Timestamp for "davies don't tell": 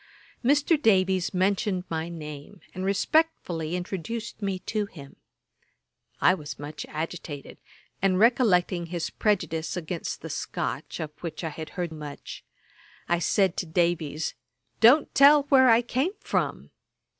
13.67-15.43